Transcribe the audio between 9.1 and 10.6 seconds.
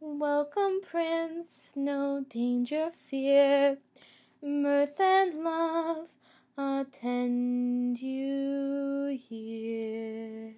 here."